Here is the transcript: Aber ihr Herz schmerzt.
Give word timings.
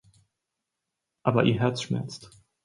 Aber 1.21 1.43
ihr 1.43 1.59
Herz 1.59 1.83
schmerzt. 1.83 2.31